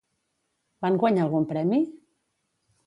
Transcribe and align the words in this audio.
Van 0.85 0.97
guanyar 1.03 1.23
algun 1.27 1.47
premi? 1.53 1.83